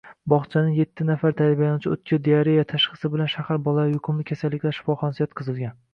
[0.31, 5.77] Bogʻchaning yetti nafar tarbiyalanuvchisi oʻtkir diareya tashxisi bilan shahar bolalar yuqumli kasalliklar shifoxonasiga yotqizilgan.